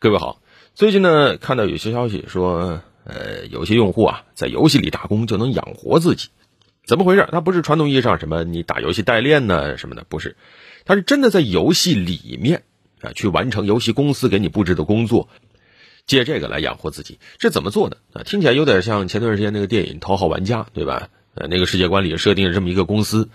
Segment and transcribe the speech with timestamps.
[0.00, 0.40] 各位好，
[0.76, 6.28] 最近呢看到有些消息说，呃，有些用户啊在游戏里打工就能养活自己，
[6.86, 7.28] 怎么回事？
[7.32, 10.36] 他不是传统意义上什么你打游戏代练呢什么的，不是，
[10.84, 12.62] 他是真的在游戏里面
[13.00, 15.28] 啊去完成游戏公司给你布置的工作，
[16.06, 18.22] 借这个来养活自己，这怎么做的啊？
[18.22, 21.08] 听起来有点像前段时间那个电影《头号玩家》，对吧？
[21.34, 23.28] 呃，那个世界观里设定了这么一个公司，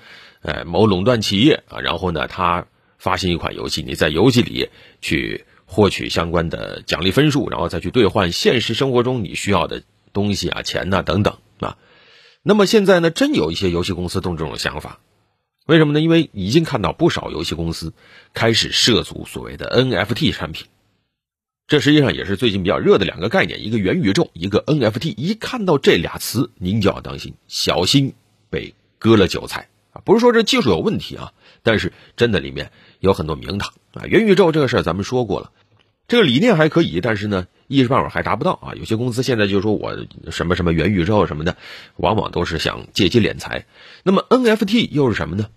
[0.44, 2.68] 呃，某垄断企业啊，然后呢，他
[2.98, 4.70] 发行一款游戏，你在游戏里
[5.02, 5.44] 去。
[5.74, 9.82] 获取相关的奖励分数，然后再去兑换现实生活中你需要的
[10.14, 11.78] 东西啊、钱呐等等啊。
[12.44, 15.00] 那么现在呢，真有一些游戏公司动这种想法，
[15.66, 16.00] 为什么呢？
[16.00, 17.94] 因为已经看到不少游戏公司
[18.34, 20.68] 开始涉足所谓的 NFT 产品，
[21.68, 25.14] 这实际上也是最近比较热的两个概念，一个元宇宙，一个 NFT。
[25.18, 28.14] 一看到这俩词，您就要当心，小心
[28.52, 30.04] 被割了韭菜啊！
[30.06, 31.34] 不是说这技术有问题啊，
[31.64, 34.06] 但是真的里面有很多名堂啊。
[34.06, 35.52] 元宇宙这个事儿咱们说过了。
[36.08, 38.74] 这个理念还可以，但是呢，一时半会儿还达不到啊。
[38.76, 41.58] 有些公司现在就说我什么什么元宇宙什么的，
[41.96, 43.66] 往往都是想借机敛财。
[44.04, 45.48] 那么 NFT 又是什么呢？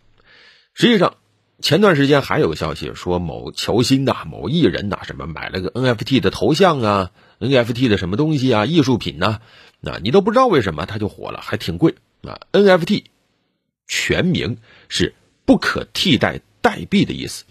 [0.72, 1.16] 实际上，
[1.60, 9.40] 前段时间还有个消息说，某球星呐、某艺人呐，什么买了个 NFT 的头像啊，NFT 的什么东西啊，艺术品呐，
[9.80, 12.38] 那你都不知道为什么他就火了，还挺贵啊。
[12.52, 13.04] NFT
[13.88, 17.44] 全名是不可替代代币的意思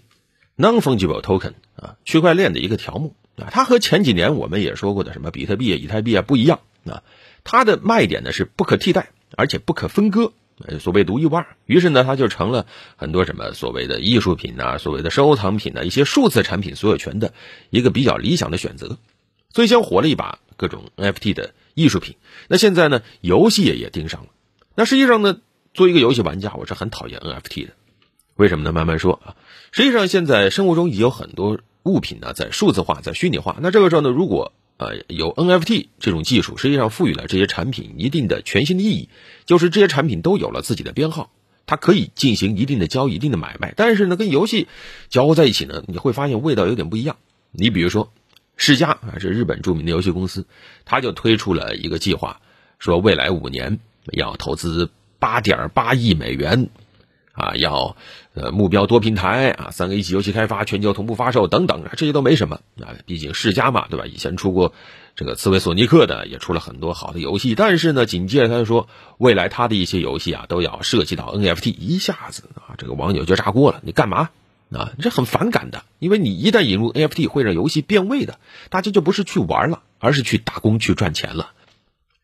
[0.57, 1.53] ，Non-Fungible Token。
[1.75, 7.03] 啊，区块链的一个条目啊，它和前几年我们也说过的什么比特币啊、以太币啊不一样啊，
[7.43, 10.31] 它的卖点呢是不可替代，而且不可分割，
[10.79, 11.45] 所谓独一无二。
[11.65, 17.33] 于是呢，它就成了很多什么所谓的艺术品啊、所谓的收藏品啊、一些数字产品所有权的
[17.69, 18.97] 一个比较理想的选择。
[19.53, 22.15] 所以先火了一把各种 NFT 的艺术品。
[22.47, 24.27] 那现在呢，游戏也也盯上了。
[24.75, 25.41] 那实际上呢，
[25.73, 27.73] 作为一个游戏玩家，我是很讨厌 NFT 的。
[28.35, 28.73] 为什么呢？
[28.73, 29.35] 慢慢说啊。
[29.71, 33.57] 实际上，现在生活中已有很多物品呢，在数字化、在虚拟化。
[33.61, 39.09] 那这个时候呢，如果呃有 NFT 这种技术，实际上赋予了这些产品一定的全新的意义，
[39.45, 41.31] 就是这些产品都有了自己的编号，
[41.65, 43.73] 它可以进行一定的交易、一定的买卖。
[43.77, 44.67] 但是呢，跟游戏
[45.09, 47.15] 交互在一起呢，你会发现味道有点不一样。
[47.51, 48.11] 你比如说，
[48.57, 50.45] 世嘉啊，是日本著名的游戏公司，
[50.83, 52.41] 它就推出了一个计划，
[52.79, 53.79] 说未来五年
[54.11, 56.69] 要投资八点八亿美元。
[57.35, 57.97] 啊，要
[58.33, 64.05] 呃目标多平台啊，三个一级游戏开发，全球同步发售等等，这些都没什么啊，毕竟世嘉嘛，对吧？
[64.05, 64.73] 以前出过
[65.17, 67.53] 这个刺猬索尼克的，也出了很多好的游戏。
[67.53, 68.87] 但是呢，紧接着他就说，
[69.17, 73.81] 未来他的一些游戏啊，都要涉及到 NFT，一下子啊，这个网友就炸锅了。
[73.83, 74.29] 你干嘛
[74.71, 74.93] 啊？
[75.01, 81.51] 这很反感的，因为你一旦引入 NFT，会让游戏变味的，大家就不是去玩了，而是去打工去赚钱了。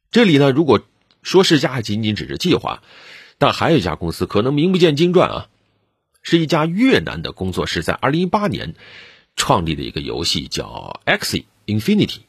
[0.09, 0.79] 这里呢，如果
[1.21, 2.81] 说世嘉仅仅只是计划。
[3.41, 5.47] 但还有一家公司可能名不见经传啊，
[6.21, 8.75] 是一家越南的工作室在二零一八年
[9.35, 12.19] 创立的一个游戏，叫 X Infinity。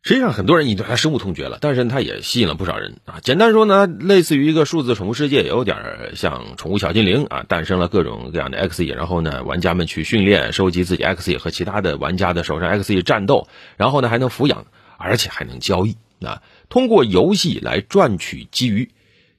[0.00, 3.20] 实际上很多人已经对它深恶痛绝了，但是它也吸引了不少人啊。
[3.22, 5.76] 简单说呢，类似于一个数字宠物世界，有点
[6.16, 14.64] 像宠物小精灵啊，诞生了各种各样的 X E，然后呢，玩家们去训练、收集自己 X E 和其他的玩家的手上 X E 战斗，然后呢还能抚养，
[14.96, 18.88] 而且还能交易啊，通过游戏来赚取基于。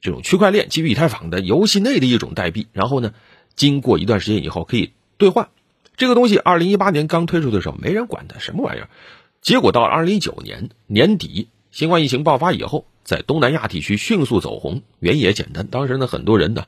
[0.04, 3.14] 这种区块链基于以太坊的游戏内的一种代币，然后呢，
[3.56, 5.48] 经过一段时间以后可以兑换。
[5.96, 8.90] 这个东西二零一八年刚推出的时候没人管它什么玩意儿，
[9.40, 14.82] 结果到了二零一九年年底，新冠疫情爆发以后，在东南亚地区迅速走红。
[14.98, 16.64] 原因也简单，当时呢很多人呢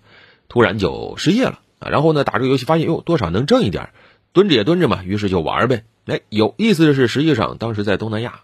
[0.48, 3.90] 突然就失业了啊，然后呢打这个游戏发现哟多少能挣一点，
[4.32, 5.84] 蹲着也蹲着嘛，于是就玩呗。
[6.06, 8.40] 哎，有意思的是，实际上当时在东南亚。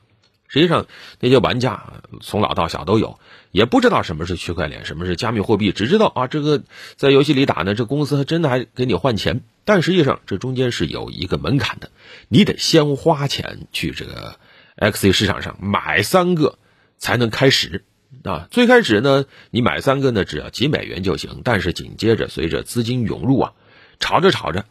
[0.53, 0.87] 实际上，
[1.19, 3.19] 那些玩家从老到小都有，
[3.53, 6.63] 也不知道什么是区块链，什么是加密货币，只知道啊，这个
[6.97, 9.41] 在游戏里打呢，这公司还真的还给你换钱。
[9.65, 11.91] 但实际上，这中间是有一个门槛的，
[12.29, 14.37] 你得先花钱去这个
[14.77, 16.59] XC 市场上买三个
[16.99, 17.87] 才能开始
[18.23, 18.47] 啊。
[18.51, 21.41] 最开始呢，你买三个呢，只要几美元就行。
[21.45, 23.53] 但是紧接着，随着资金涌入啊，
[24.01, 24.67] 炒着炒着。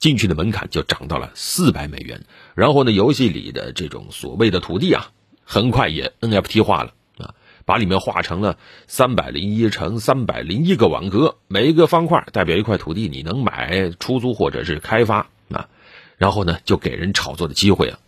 [0.00, 2.24] 进去的门槛就涨到了四百美元，
[2.54, 5.12] 然后呢，游戏里的这种所谓的土地啊，
[5.44, 7.34] 很快也 NFT 化了啊，
[7.66, 15.68] 把里面画成了三百零一乘三百零一个网格，每一个方块代表一块土地，你能买、出租或者是开发啊，
[16.16, 17.98] 然后呢，就给人炒作的机会啊。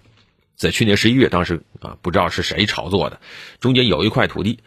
[0.57, 3.21] 在去年十一月，当时啊，不知道是谁炒作的，
[3.61, 4.61] 中间有一块土地，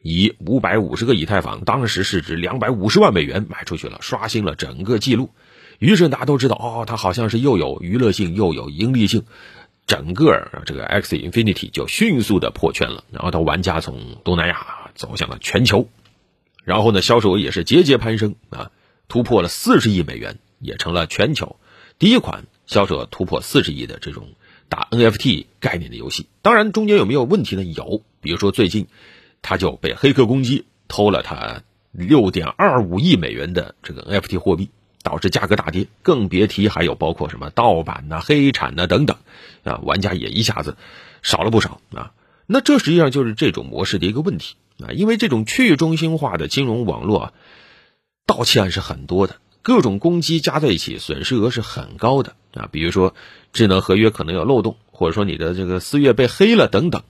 [0.00, 5.28] 以五百五十个以太坊，当时市值两百五十万美元卖出去了，刷新了整个记录。
[5.82, 9.24] 于是大家都知道，哦，它好像是又有娱乐性又有盈利性，
[9.88, 13.02] 整个这个 X Infinity 就迅速的破圈了。
[13.10, 15.88] 然后，它玩家从东南亚走向了全球，
[16.62, 18.70] 然后呢，销售额也是节节攀升啊，
[19.08, 21.56] 突破了四十亿美元，也成了全球
[21.98, 24.28] 第一款销售额突破四十亿的这种
[24.68, 26.28] 打 NFT 概念的游戏。
[26.42, 27.64] 当然，中间有没有问题呢？
[27.64, 28.86] 有，比如说最近
[29.42, 34.70] 他就被黑客攻击，偷了他六点二五亿美元的这个 NFT 货币，
[35.02, 35.86] 导致价格大跌。
[36.02, 39.16] 更别提还有包括什么盗版呐、黑产呐等等，
[39.64, 40.76] 啊，玩家也一下子
[41.22, 42.12] 少了不少啊。
[42.46, 47.32] 那这实际上就是这种模式的一个问题啊，因为这种去中心化的金融网络啊，
[48.26, 49.36] 盗窃案是很多的。
[49.64, 52.68] 各种攻击加在一起，损失额是很高的啊！
[52.72, 53.14] 比如说，
[53.52, 57.04] 智能合约可能有漏洞，或者说你的这个私钥被黑了等等。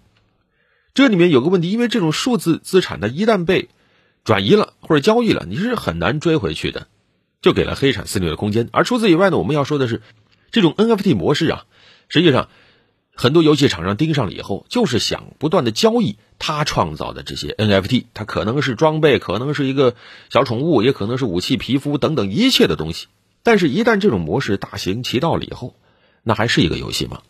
[0.92, 3.70] 这里面有个问题，因为这种数字资产，它一旦被
[4.22, 6.88] 转移了或者交易了，你是很难追回去的，
[7.42, 8.70] 就给了黑产肆虐的空间。
[8.72, 10.00] 而除此以外呢，我们要说的是，
[10.50, 11.66] 这种 NFT 模式啊，
[12.08, 12.48] 实际上。
[13.14, 19.94] 很多游戏厂商盯上了以后，就是想不断的交易他创造的这些 NFT，它可能是装备，可能是一个
[20.30, 23.08] 小宠物，也可能是武器、皮肤等等一切的东西。
[23.42, 25.76] 但是，一旦这种模式大行其道了以后，
[26.22, 27.20] 那还是一个游戏吗？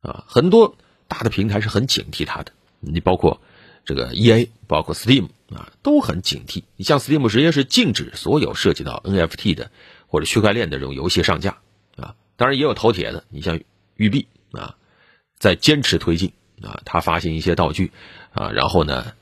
[0.00, 0.76] 啊，很多
[1.08, 2.52] 大的平台是很警惕它的。
[2.80, 3.42] 你包括
[3.84, 6.64] 这个 EA，包括 Steam 啊，都很警惕。
[6.76, 9.70] 你像 Steam 直接是禁止所有涉及到 NFT 的
[10.06, 11.58] 或者区块链的这种游戏上架
[11.96, 12.14] 啊。
[12.36, 13.60] 当然也有头铁的，你像
[13.96, 14.76] 育碧啊。
[15.38, 17.92] 在坚持推进啊，他发行一些道具
[18.32, 19.12] 啊，然后呢，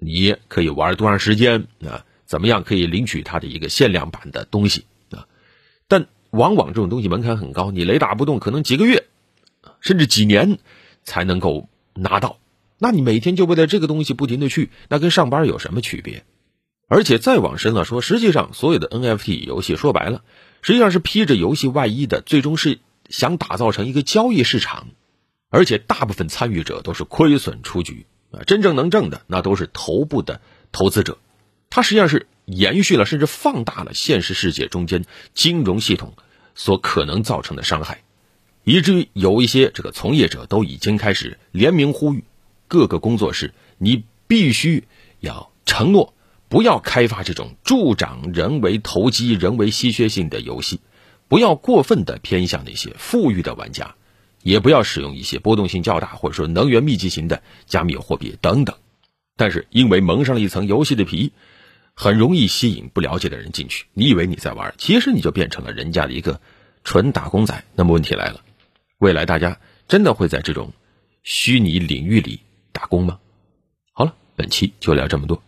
[0.00, 2.04] 你可以玩多长时间啊？
[2.26, 5.28] 怎么样可以领取他的一个限量版的东西啊？
[5.86, 9.06] 但往往这种东西门槛很高，你雷打不动，可能几个月
[9.80, 10.58] 甚至几年
[11.04, 12.38] 才能够拿到。
[12.82, 16.24] 那你每天就为了这个东西不停的去，那跟上班有什么区别？
[16.88, 20.22] 而且再往深了说，实际上所有的 NFT 游戏说白了，
[20.62, 24.88] 实际上是披着游戏外衣的，最终是想打造成一个交易市场。
[25.50, 30.40] 而且大部分参与者都是亏损出局啊，真正能挣的那都是头部的
[30.72, 31.18] 投资者，
[31.68, 35.04] 它实际上是延续了甚至放大了现实世界中间
[35.34, 36.14] 金融系统
[36.54, 38.02] 所可能造成的伤害，
[38.64, 42.24] 以至于有一些这个从业者都已经开始联名呼吁
[42.70, 44.84] 各个工作室，你必须
[45.18, 46.14] 要承诺
[46.48, 50.78] 不要开发这种助长人为投机、人为稀缺性的游戏，
[51.26, 53.96] 不要过分的偏向那些富裕的玩家。
[54.42, 58.76] 也不要使用一些波动性较大或者说能源密集型的加密货币等等，
[59.36, 61.32] 但是因为蒙上了一层游戏的皮，
[61.92, 63.84] 很容易吸引不了解的人进去。
[63.92, 66.40] 你以为你在玩，其实你就变成了人家的一个
[66.84, 67.64] 纯打工仔。
[67.74, 68.40] 那么问题来了，
[68.98, 70.72] 未来大家真的会在这种
[71.22, 72.40] 虚拟领域里
[72.72, 73.18] 打工吗？
[73.92, 75.40] 好了，本期就聊这么多。